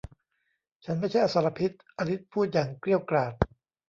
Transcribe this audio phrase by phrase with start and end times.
[0.85, 3.33] ฉันไม่ใช่อสรพิษ อลิซพูดอย่างเกรี้ยวกราด